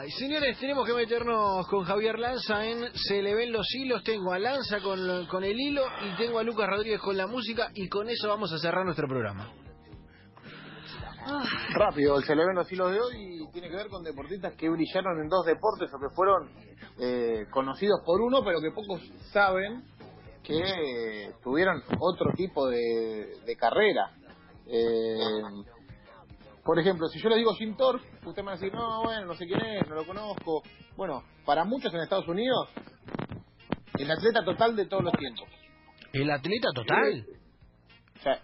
[0.00, 4.02] Ay, señores, tenemos que meternos con Javier Lanza en Se le ven los hilos.
[4.02, 7.70] Tengo a Lanza con, con el hilo y tengo a Lucas Rodríguez con la música
[7.74, 9.52] y con eso vamos a cerrar nuestro programa.
[11.74, 14.70] Rápido, el Se le ven los hilos de hoy tiene que ver con deportistas que
[14.70, 16.48] brillaron en dos deportes o que fueron
[16.98, 19.84] eh, conocidos por uno, pero que pocos saben
[20.42, 24.12] que tuvieron otro tipo de, de carrera.
[24.66, 25.18] Eh,
[26.64, 29.26] por ejemplo, si yo le digo Jim Thorpe, usted me va a decir, no, bueno,
[29.26, 30.62] no sé quién es, no lo conozco.
[30.96, 32.68] Bueno, para muchos en Estados Unidos,
[33.98, 35.48] el atleta total de todos los tiempos.
[36.12, 37.26] ¿El atleta total?
[38.18, 38.40] O sea,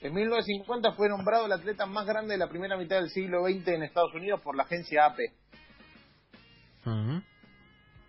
[0.00, 3.68] en 1950 fue nombrado el atleta más grande de la primera mitad del siglo XX
[3.68, 5.18] en Estados Unidos por la agencia AP.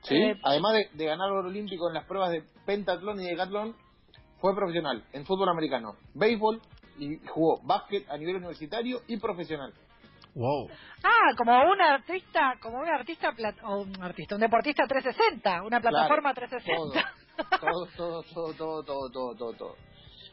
[0.03, 0.15] ¿Sí?
[0.15, 3.75] Eh, Además de, de ganar oro olímpico en las pruebas de pentatlón y decatlón,
[4.39, 6.61] fue profesional en fútbol americano, béisbol
[6.97, 9.73] y jugó básquet a nivel universitario y profesional.
[10.35, 10.69] Wow.
[11.01, 16.33] Ah, como un artista, como un artista, o un artista, un deportista 360, una plataforma
[16.33, 17.13] Claro, 360.
[17.59, 19.75] Todo, todo, todo, todo, todo, todo, todo, todo.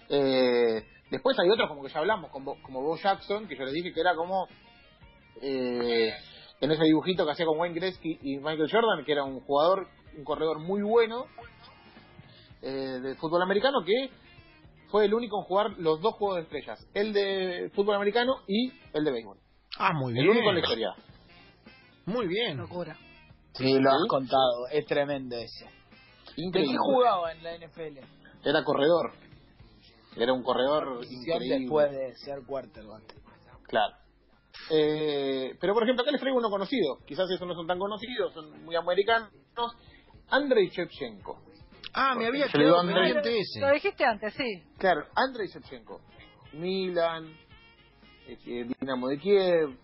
[0.09, 3.75] Eh, después hay otros como que ya hablamos, como, como Bo Jackson, que yo les
[3.75, 4.48] dije que era como
[5.41, 6.12] eh,
[6.61, 9.89] en ese dibujito que hacía con Wayne Gretzky y Michael Jordan, que era un jugador,
[10.17, 11.27] un corredor muy bueno
[12.61, 14.11] eh, de fútbol americano que
[14.93, 18.71] fue el único en jugar los dos juegos de estrellas, el de fútbol americano y
[18.93, 19.39] el de béisbol.
[19.79, 20.25] Ah, muy bien.
[20.27, 20.95] El único en la historia.
[22.05, 22.59] Muy bien.
[22.59, 22.95] Locura.
[23.55, 24.09] Sí, lo has ¿Sí?
[24.09, 24.69] contado.
[24.71, 25.65] Es tremendo ese.
[25.65, 26.73] ¿De Increíble.
[26.73, 27.99] qué jugaba en la NFL?
[28.45, 29.12] Era corredor.
[30.15, 31.59] Era un corredor increíble.
[31.61, 33.15] después de ser quarterback.
[33.65, 33.95] Claro.
[34.71, 36.99] Eh, pero por ejemplo, acá les traigo uno conocido.
[37.06, 39.31] Quizás esos no son tan conocidos, son muy americanos.
[40.29, 41.41] Andrei Shevchenko.
[41.94, 43.12] Ah, me había Se le dio quedado Andrei.
[43.14, 43.61] pendiente ese.
[43.61, 44.62] Lo dijiste antes, sí.
[44.78, 46.00] Claro, Andrei Shevchenko.
[46.55, 47.34] Milan,
[48.27, 49.78] eh, Dinamo de Kiev,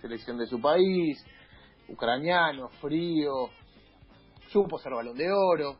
[0.00, 1.24] selección de su país,
[1.88, 3.50] ucraniano, frío,
[4.48, 5.78] supo ser balón de oro.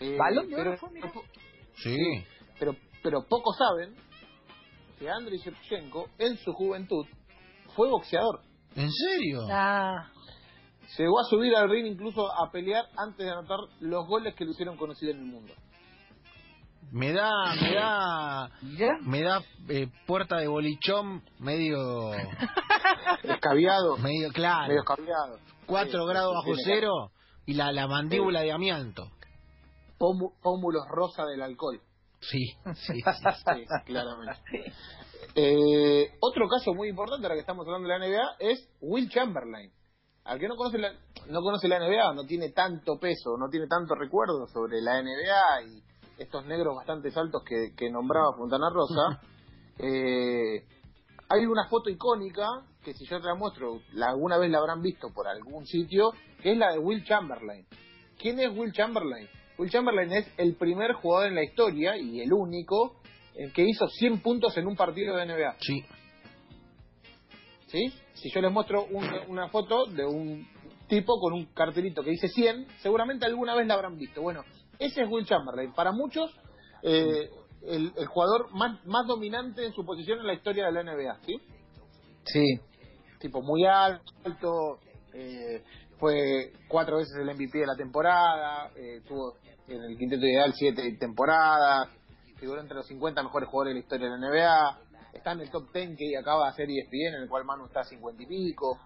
[0.00, 1.12] Eh, ¿Balón de oro pero- fue, mira?
[1.76, 1.96] Sí.
[2.58, 3.94] pero, pero pocos saben
[4.98, 7.06] que Andrei Shevchenko en su juventud
[7.74, 8.40] fue boxeador.
[8.76, 9.40] ¿En serio?
[9.50, 10.10] Ah,
[10.98, 14.50] Llegó a subir al ring incluso a pelear antes de anotar los goles que lo
[14.50, 15.54] hicieron conocido en el mundo.
[16.90, 17.30] Me da,
[17.62, 18.90] me da, ¿Ya?
[19.00, 22.12] me da eh, puerta de bolichón medio,
[23.22, 24.68] Escabiado, medio claro.
[24.68, 25.38] medio escabiado.
[25.66, 27.10] 4 Sí, grados bajo cero
[27.46, 29.04] y la, la mandíbula de amianto.
[29.98, 31.80] Pómu- Pómulos rosa del alcohol.
[32.20, 32.44] Sí,
[32.74, 33.02] sí, sí.
[33.02, 34.40] Sí, claramente.
[35.34, 39.72] Eh, otro caso muy importante, ahora que estamos hablando de la NBA, es Will Chamberlain.
[40.24, 40.92] Al que no conoce la,
[41.28, 45.62] no conoce la NBA, no tiene tanto peso, no tiene tanto recuerdo sobre la NBA
[45.68, 45.82] y
[46.18, 49.20] estos negros bastante altos que, que nombraba Fontana Rosa,
[49.78, 50.64] eh,
[51.28, 52.46] hay una foto icónica
[52.84, 56.12] que si yo te la muestro, la, alguna vez la habrán visto por algún sitio,
[56.42, 57.66] que es la de Will Chamberlain.
[58.18, 59.28] ¿Quién es Will Chamberlain?
[59.58, 63.00] Will Chamberlain es el primer jugador en la historia y el único
[63.34, 65.56] el que hizo 100 puntos en un partido de NBA.
[65.60, 65.84] Sí.
[67.72, 67.92] ¿Sí?
[68.14, 70.46] Si yo les muestro un- una foto de un
[70.88, 74.20] tipo con un cartelito que dice 100, seguramente alguna vez la habrán visto.
[74.20, 74.44] Bueno,
[74.78, 75.72] ese es Will Chamberlain.
[75.72, 76.30] Para muchos,
[76.82, 77.30] eh,
[77.66, 81.18] el, el jugador más, más dominante en su posición en la historia de la NBA.
[81.24, 81.34] ¿Sí?
[82.24, 82.60] Sí.
[83.18, 84.78] tipo muy alto,
[85.14, 85.62] eh,
[85.98, 89.36] fue cuatro veces el MVP de la temporada, eh, tuvo
[89.68, 91.88] en el quinteto ideal siete temporadas,
[92.38, 94.78] figuró entre los 50 mejores jugadores de la historia de la NBA,
[95.12, 97.80] está en el top 10 que acaba de hacer ESPN, en el cual Manu está
[97.80, 98.78] a 50 y pico.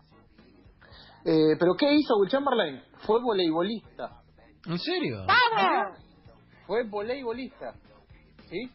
[1.25, 2.82] Eh, pero ¿qué hizo Will Chamberlain?
[2.98, 4.22] Fue voleibolista.
[4.66, 5.25] ¿En serio?
[5.26, 5.98] ¡Vamos!
[6.66, 7.75] Fue voleibolista.
[8.48, 8.70] ¿Sí?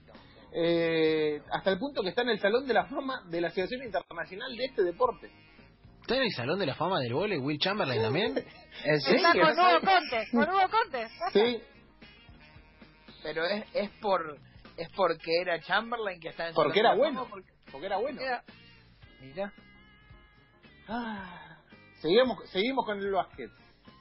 [0.54, 3.84] Eh, hasta el punto que está en el Salón de la Fama de la Asociación
[3.84, 5.32] Internacional de este deporte.
[6.02, 8.38] ¿Está en el Salón de la Fama del Vole Will Chamberlain también?
[8.38, 9.44] ¿En Está serio?
[9.44, 11.08] con Hugo Conte, con Hugo Conte.
[11.32, 11.62] Sí,
[13.24, 14.38] Pero es, es por
[14.82, 17.28] es porque era Chamberlain que está en Porque era bueno.
[17.30, 18.20] Porque- porque era bueno.
[18.20, 18.44] Mira,
[19.22, 19.54] Mira.
[20.88, 21.58] Ah,
[22.02, 23.50] seguimos, seguimos con el básquet.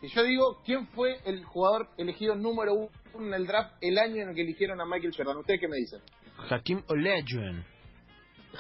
[0.01, 4.23] Si yo digo, ¿quién fue el jugador elegido número uno en el draft el año
[4.23, 5.37] en el que eligieron a Michael Jordan?
[5.37, 6.01] ¿Ustedes qué me dicen?
[6.49, 7.65] Hakim Olajuwon.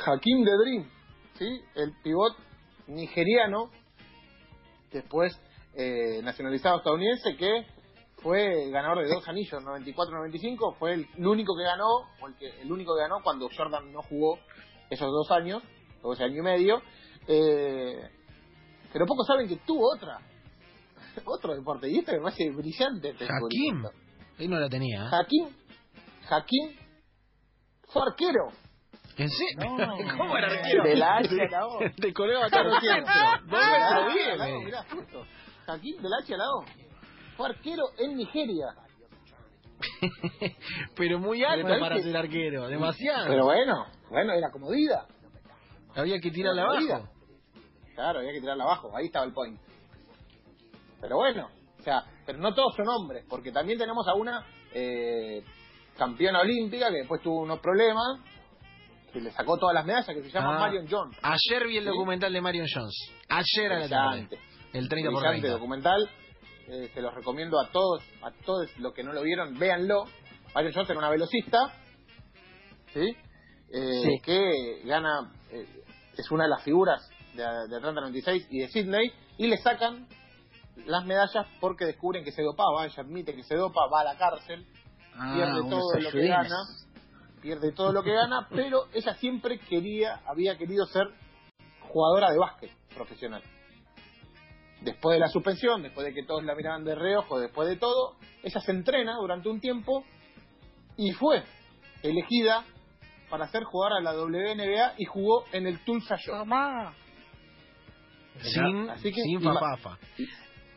[0.06, 0.90] Hakim de Dream,
[1.38, 1.60] ¿sí?
[1.74, 2.36] El pivot
[2.88, 3.70] nigeriano,
[4.92, 5.32] después
[5.74, 7.66] eh, nacionalizado estadounidense, que
[8.22, 11.88] fue ganador de dos anillos, 94-95, fue el, el único que ganó,
[12.20, 14.38] o el, que, el único que ganó cuando Jordan no jugó
[14.90, 15.62] esos dos años,
[16.02, 16.82] o ese año y medio.
[17.26, 18.00] Eh,
[18.92, 20.18] pero pocos saben que tuvo otra,
[21.24, 23.10] otro deporte, y este me parece brillante.
[23.10, 23.82] este Hakim.
[23.82, 23.90] futbolista.
[24.38, 25.04] Ahí no la tenía.
[25.04, 25.08] ¿eh?
[25.12, 25.48] Hakim,
[26.28, 26.76] Hakim
[27.88, 28.48] fue arquero.
[29.16, 29.76] ¿En serio?
[29.76, 29.96] No.
[30.18, 30.82] ¿Cómo era arquero?
[30.84, 31.78] De la H a la O.
[32.00, 32.62] Te colgaba acá.
[32.64, 34.64] Dos metros diez.
[34.64, 35.26] mirá, justo.
[35.66, 36.64] Jaquín del H al lado.
[37.40, 38.66] Fue arquero en Nigeria.
[40.96, 43.26] Pero muy alto parece- para ser arquero, demasiado.
[43.28, 45.06] Pero bueno, bueno, era comodidad.
[45.94, 47.08] Había que tirarla abajo.
[47.94, 49.58] Claro, había que tirarla abajo, ahí estaba el point.
[51.00, 51.48] Pero bueno,
[51.78, 54.44] o sea, pero no todos son hombres, porque también tenemos a una
[54.74, 55.42] eh,
[55.96, 58.20] campeona olímpica que después tuvo unos problemas,
[59.12, 60.60] que le sacó todas las medallas, que se llama Ah.
[60.60, 61.18] Marion Jones.
[61.22, 61.90] Ayer vi el ¿Sí?
[61.90, 63.12] documental de Marion Jones.
[63.28, 64.38] Ayer a la tarde.
[64.72, 65.48] El 30 por brillante 30.
[65.58, 66.10] documental.
[66.72, 70.04] Eh, se los recomiendo a todos, a todos los que no lo vieron, véanlo.
[70.54, 71.58] Marion Jones era una velocista,
[72.92, 73.16] ¿sí?
[73.72, 74.20] Eh, Sí.
[74.24, 75.66] que gana, eh,
[76.16, 80.06] es una de las figuras de, de Atlanta 96 y de Sydney, y le sacan
[80.86, 84.16] las medallas porque descubren que se dopaba, ella admite que se dopa, va a la
[84.16, 84.64] cárcel,
[85.14, 86.56] Ah, pierde todo lo que gana,
[87.42, 91.08] pierde todo lo que gana, pero ella siempre quería, había querido ser
[91.80, 93.42] jugadora de básquet profesional.
[94.82, 98.16] Después de la suspensión, después de que todos la miraban de reojo, después de todo,
[98.42, 100.04] ella se entrena durante un tiempo
[100.96, 101.42] y fue
[102.02, 102.64] elegida
[103.28, 106.38] para ser jugadora de la WNBA y jugó en el Tulsa Shock.
[106.38, 106.94] Tomá.
[108.40, 109.98] Sin, Así que- sin fafafa.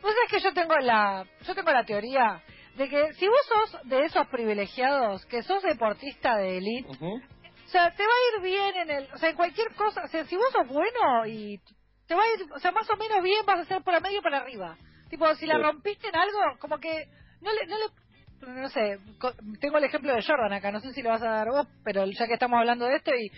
[0.02, 2.42] Vos sabés que yo tengo la, yo tengo la teoría
[2.76, 7.90] de que si vos sos de esos privilegiados, que sos deportista de élite, o sea,
[7.90, 10.36] te va a ir bien en el, o sea, en cualquier cosa, o sea, si
[10.36, 11.58] vos sos bueno y
[12.06, 14.00] te va a ir, o sea, más o menos bien vas a ser por la
[14.00, 14.76] medio para arriba.
[15.08, 15.62] Tipo, si la Sí.
[15.62, 17.06] rompiste en algo, como que
[17.40, 20.92] no le, no le, no sé, co- tengo el ejemplo de Jordan acá, no sé
[20.92, 23.30] si lo vas a dar vos, pero ya que estamos hablando de esto y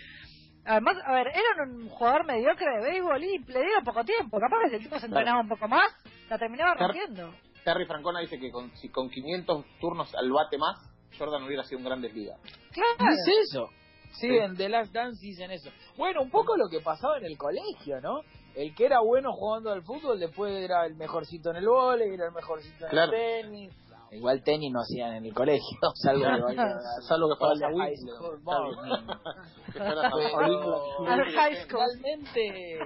[0.69, 4.37] Además, a ver, era un jugador mediocre de béisbol y le dieron poco tiempo.
[4.37, 5.89] Capaz que si el tipo se entrenaba un poco más,
[6.29, 7.33] la terminaba rompiendo.
[7.63, 10.77] Terry Francona dice que con, si con 500 turnos al bate más,
[11.17, 12.37] Jordan hubiera sido un Grandes Ligas.
[12.73, 13.11] Claro.
[13.15, 13.69] Dice eso.
[14.11, 14.35] Sí, Sí.
[14.35, 15.71] en The Last Dance dicen eso.
[15.95, 18.23] Bueno, un poco lo que pasaba en el colegio, ¿no?
[18.57, 22.25] El que era bueno jugando al fútbol, después era el mejorcito en el vóley, era
[22.27, 23.13] el mejorcito en Claro.
[23.13, 23.73] el tenis.
[24.09, 27.75] Igual tenis no hacían en el colegio, salvo que vaya- Salvo que fueras a High
[27.75, 28.15] Wimbledon.
[28.17, 28.71] School Claro.
[28.75, 29.21] Ball.
[29.65, 31.07] Que fueras a Pero- Wimbledon.
[31.07, 31.79] Al high school.
[31.79, 32.79] Realmente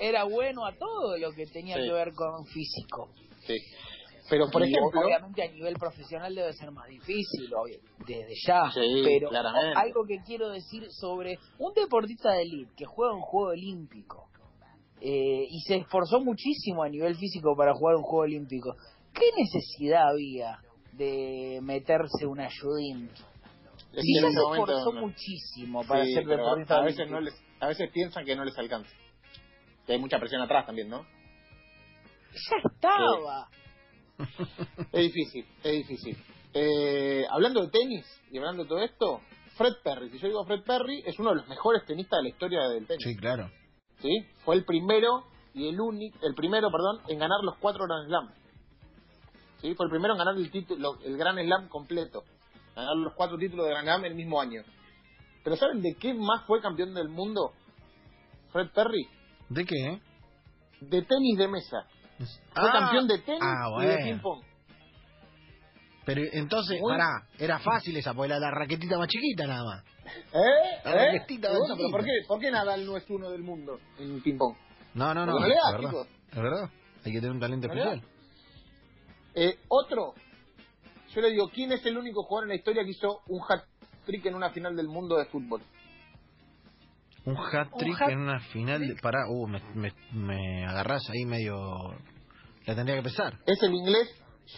[0.00, 1.82] era bueno a todo lo que tenía Sí.
[1.82, 3.10] que ver con físico.
[3.46, 3.54] Sí.
[4.28, 8.70] Pero, por Y ejemplo, obviamente a nivel profesional debe ser más difícil, obvio, desde ya.
[8.72, 9.76] Sí, pero claramente.
[9.78, 14.28] algo que quiero decir sobre un deportista de elite que juega un juego olímpico
[15.00, 18.76] eh, y se esforzó muchísimo a nivel físico para jugar un juego olímpico,
[19.14, 20.58] ¿qué necesidad había
[20.92, 23.08] de meterse un ayudín?
[23.92, 25.00] es Si ya se esforzó no.
[25.00, 28.56] muchísimo para Sí, ser deportista a veces no les, a veces piensan que no les
[28.58, 28.90] alcanza.
[29.86, 31.04] Que hay mucha presión atrás también, ¿no?
[32.32, 33.48] Ya estaba.
[34.92, 36.16] Es difícil, es difícil.
[36.52, 39.20] Eh, hablando de tenis y hablando de todo esto,
[39.56, 42.28] Fred Perry, si yo digo Fred Perry, es uno de los mejores tenistas de la
[42.28, 43.02] historia del tenis.
[43.02, 43.50] Sí, claro.
[44.02, 44.26] ¿Sí?
[44.44, 45.24] Fue el primero
[45.54, 48.30] y el único, el primero, perdón, en ganar los cuatro Grand Slam.
[49.60, 49.74] ¿Sí?
[49.74, 52.22] Fue el primero en ganar el título, el Grand Slam completo.
[52.76, 54.62] Ganar los cuatro títulos de Grand Slam el mismo año.
[55.44, 57.52] Pero ¿saben de qué más fue campeón del mundo?
[58.52, 59.06] Fred Perry,
[59.48, 60.00] ¿De qué?
[60.80, 61.86] de tenis de mesa.
[62.18, 64.04] Fue Ah, campeón de tenis ah, y de bueno.
[64.04, 64.42] ping pong.
[66.12, 69.84] Pero entonces, Muy- pará, era fácil esa, porque era la raquetita más chiquita nada más.
[70.32, 70.80] ¿Eh?
[70.84, 71.06] La ¿Eh?
[71.12, 71.90] raquetita pero chiquita.
[71.92, 74.56] ¿por qué, ¿por qué Nadal no es uno del mundo en ping pong?
[74.94, 75.38] No, no, no.
[75.38, 75.88] Es verdad.
[75.88, 76.08] chicos.
[76.32, 76.70] Es verdad.
[77.04, 78.02] Hay que tener un talento especial.
[79.36, 80.14] Eh, otro,
[81.14, 84.26] yo le digo, ¿quién es el único jugador en la historia que hizo un hat-trick
[84.26, 85.62] en una final del mundo de fútbol?
[87.24, 88.96] Un hat-trick hat- en una final de...
[89.00, 91.54] Pará, uh, me, me, me agarrás ahí medio...
[92.66, 93.38] La tendría que pesar.
[93.46, 94.08] Es el inglés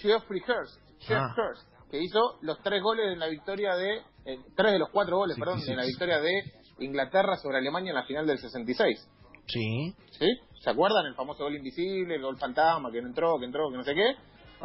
[0.00, 1.34] Geoffrey Hurst, Jeff Ah.
[1.36, 5.16] Hurst, que hizo los tres goles en la victoria de, eh, tres de los cuatro
[5.18, 6.42] goles, Sí, perdón, sí, en la victoria de
[6.78, 9.08] Inglaterra sobre Alemania en la final del 66.
[9.46, 9.94] Sí.
[10.18, 10.26] ¿Sí?
[10.62, 11.06] ¿Se acuerdan?
[11.06, 13.94] El famoso gol invisible, el gol fantasma, que no entró, que entró, que no sé
[13.94, 14.14] qué.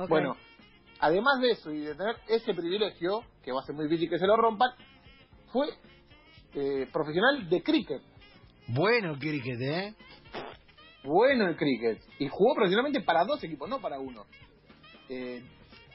[0.07, 0.35] Bueno,
[0.99, 4.19] además de eso y de tener ese privilegio, que va a ser muy difícil que
[4.19, 4.69] se lo rompan,
[5.51, 5.67] fue
[6.53, 8.01] eh, profesional de cricket.
[8.67, 9.95] Bueno el cricket, ¿eh?
[11.03, 11.99] Bueno el cricket.
[12.19, 14.25] Y jugó profesionalmente para dos equipos, no para uno.
[15.09, 15.41] Eh,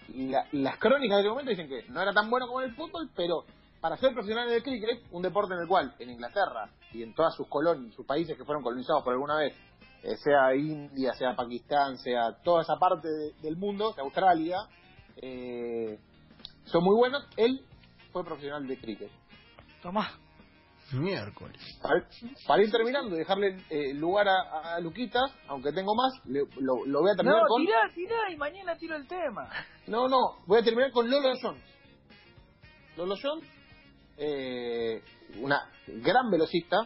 [0.08, 2.74] la- las crónicas de ese momento dicen que no era tan bueno como en el
[2.76, 3.44] fútbol, pero
[3.80, 7.34] para ser profesional del cricket, un deporte en el cual en Inglaterra y en todas
[7.34, 9.54] sus colonias, sus países que fueron colonizados por alguna vez,
[10.02, 14.58] eh, sea India, sea Pakistán, sea toda esa parte de- del mundo, sea Australia,
[15.16, 15.98] eh,
[16.66, 17.26] son muy buenos.
[17.36, 17.64] Él
[18.12, 19.10] fue profesional de cricket.
[19.82, 20.10] Tomá.
[20.94, 21.60] Miércoles.
[21.82, 22.06] Para,
[22.46, 26.84] para ir terminando y dejarle eh, lugar a, a Luquitas, aunque tengo más, le- lo,
[26.86, 27.64] lo voy a terminar No, con...
[27.64, 29.48] tirá, tirá y mañana tiro el tema.
[29.86, 31.62] No, no, voy a terminar con Lolo Jones.
[32.96, 33.48] Lolo Jones
[34.18, 35.02] eh,
[35.40, 36.76] una gran velocista,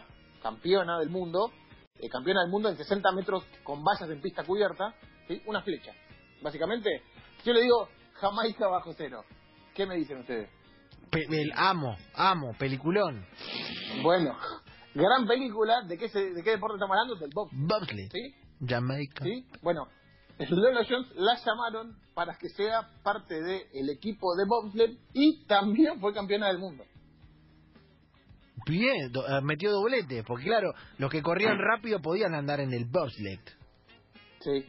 [0.41, 1.51] campeona del mundo,
[1.99, 4.93] eh, campeona del mundo en 60 metros con vallas en pista cubierta,
[5.27, 5.41] ¿sí?
[5.45, 5.91] una flecha.
[6.41, 6.89] Básicamente,
[7.43, 9.23] yo le digo Jamaica bajo cero.
[9.73, 10.49] ¿Qué me dicen ustedes?
[11.11, 13.25] El amo, amo, peliculón.
[14.03, 14.35] Bueno,
[14.93, 15.81] gran película.
[15.83, 17.15] ¿De qué, se- de qué deporte estamos hablando?
[17.15, 17.51] Del box.
[17.55, 18.09] Bobsled.
[18.11, 18.35] ¿Sí?
[18.67, 19.23] Jamaica.
[19.23, 19.45] ¿Sí?
[19.61, 19.87] Bueno,
[20.49, 26.13] Lola Jones la llamaron para que sea parte del equipo de bobsled y también fue
[26.13, 26.83] campeona del mundo.
[28.65, 32.85] Bien, do- eh, metió doblete, porque claro, los que corrían rápido podían andar en el
[32.85, 33.39] bobsled.
[34.41, 34.65] Sí,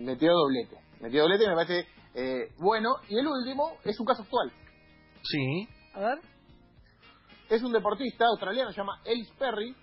[0.00, 0.76] metió doblete.
[1.00, 2.90] Metió doblete me parece eh, bueno.
[3.08, 4.52] Y el último es un caso actual.
[5.24, 5.68] Sí.
[5.94, 6.18] A ver.
[7.50, 9.74] Es un deportista australiano, se llama Ellis Perry,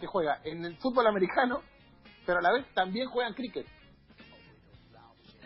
[0.00, 1.62] que juega en el fútbol americano,
[2.26, 3.66] pero a la vez también juega en cricket.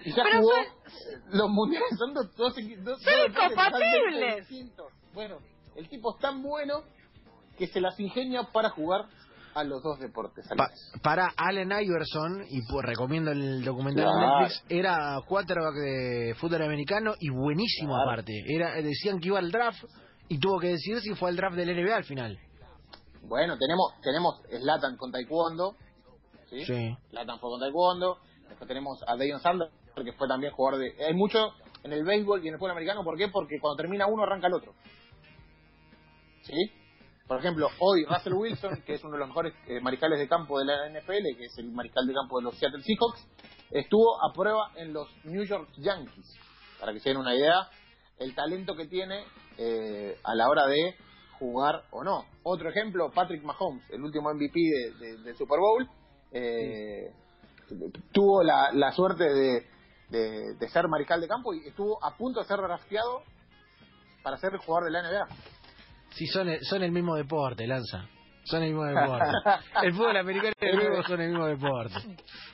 [0.05, 4.49] Y ya Pero jugó son- los mundiales, son dos, dos, dos- Son dos incompatibles.
[4.49, 4.93] distintos.
[5.15, 5.39] Bueno,
[5.77, 6.83] el tipo es tan bueno
[7.59, 9.07] que se las ingenia para jugar
[9.55, 10.47] a los dos deportes.
[10.57, 10.71] Pa-
[11.03, 14.19] para Allen Iverson, y pues, recomiendo el documental Claro.
[14.19, 18.11] de Netflix, era quarterback de fútbol americano y buenísimo Claro.
[18.11, 18.33] aparte.
[18.47, 19.85] Era Decían que iba al draft
[20.29, 22.39] y tuvo que decidir si fue al draft del NBA al final.
[23.23, 25.77] Bueno, tenemos tenemos Slatan con Taekwondo.
[26.51, 26.65] ¿sí?
[26.65, 26.97] Sí.
[27.11, 28.19] Zlatan fue con Taekwondo.
[28.49, 31.05] Después tenemos a Deion Sanders, que fue también jugador de...
[31.07, 33.03] Hay mucho en el béisbol y en el fútbol americano.
[33.03, 33.29] ¿Por qué?
[33.29, 34.75] Porque cuando termina uno arranca el otro.
[36.43, 36.55] ¿Sí?
[37.27, 40.59] Por ejemplo, hoy Russell Wilson, que es uno de los mejores eh, mariscales de campo
[40.59, 43.27] de la NFL, que es el mariscal de campo de los Seattle Seahawks,
[43.71, 46.37] estuvo a prueba en los New York Yankees.
[46.79, 47.69] Para que se den una idea,
[48.19, 49.25] el talento que tiene
[49.57, 50.95] eh, a la hora de
[51.39, 52.25] jugar o no.
[52.43, 55.89] Otro ejemplo, Patrick Mahomes, el último MVP de- de- del Super Bowl,
[56.31, 57.11] eh,
[58.13, 59.67] tuvo la, la suerte de,
[60.11, 63.23] de- ser mariscal de campo y estuvo a punto de ser drafteado
[64.23, 65.29] para ser jugador de la NBA.
[66.15, 68.09] Sí, son el, son el mismo deporte, Lanza.
[68.45, 69.25] Son el mismo deporte.
[69.83, 71.95] El fútbol americano y el béisbol son el mismo deporte.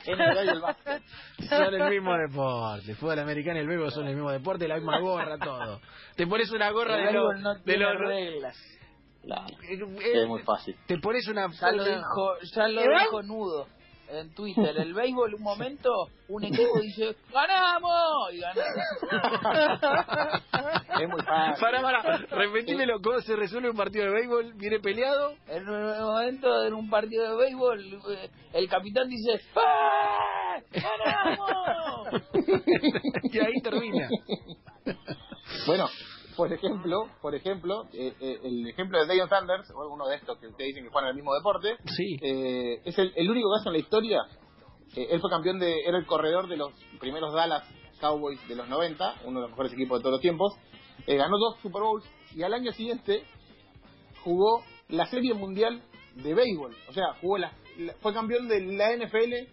[0.07, 1.03] NBA y el básquet.
[1.49, 2.91] Son el mismo deporte.
[2.91, 5.81] El fútbol americano y el béisbol son el mismo deporte, la misma gorra, todo.
[6.15, 7.39] Te pones una gorra El de los...
[7.41, 8.57] no de los- reglas.
[9.61, 10.75] Es muy fácil.
[10.87, 11.47] Te pones una...
[11.51, 13.67] Ya lo una- dijo, ya lo dijo Nudo
[14.11, 14.77] en Twitter.
[14.77, 15.89] El béisbol, un momento,
[16.27, 18.33] un equipo dice, ¡ganamos!
[18.33, 18.67] Y ganamos.
[21.01, 21.61] Es muy fácil.
[21.61, 24.53] Para, para, repetímelo, ¿cómo se resuelve un partido de béisbol?
[24.55, 25.33] ¿Viene peleado?
[25.47, 30.59] En un momento, en un partido de béisbol, eh, el capitán dice, ¡Ah!
[30.71, 32.07] ¡ganamos!
[33.23, 34.09] y ahí termina.
[35.65, 35.87] Bueno,
[36.41, 40.39] por ejemplo, por ejemplo, eh, eh, el ejemplo de Deion Sanders, o uno de estos
[40.39, 42.17] que ustedes dicen que juegan en el mismo deporte, Sí.
[42.21, 44.21] eh, es el, el único caso en la historia.
[44.95, 47.63] eh, él fue campeón de, era el corredor de los primeros Dallas
[47.99, 50.53] Cowboys de los 90, uno de los mejores equipos de todos los tiempos.
[51.07, 52.05] Eh, ganó dos Super Bowls
[52.35, 53.23] y al año siguiente
[54.23, 55.81] jugó la Serie Mundial
[56.15, 56.75] de Béisbol.
[56.89, 59.47] O sea, jugó la, la- fue campeón de la NFL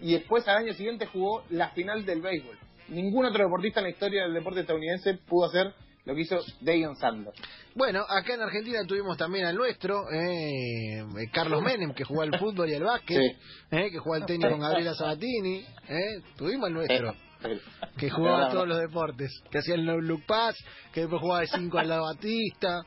[0.00, 2.58] y después al año siguiente jugó la final del béisbol.
[2.88, 5.72] Ningún otro deportista en la historia del deporte estadounidense pudo hacer
[6.04, 7.36] lo que hizo Deion Sanders.
[7.74, 12.38] Bueno, acá en Argentina tuvimos también al nuestro, eh, eh, Carlos Menem, que jugaba al
[12.40, 13.36] fútbol y al básquet, Sí.
[13.70, 15.64] eh, que jugaba al tenis con Gabriela Sabatini.
[15.88, 17.10] Eh, tuvimos al nuestro,
[17.44, 17.60] Eh,
[17.98, 20.56] que jugaba todos los deportes, que hacía el no look pass,
[20.92, 22.82] que después jugaba de 5 al lado Batista.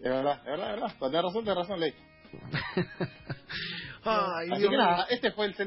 [0.00, 0.96] Es verdad, es verdad, es verdad.
[0.98, 1.94] Cuando tenés razón, tenés razón, Ley.
[4.04, 5.54] Ay, Así Dios que nada, este fue el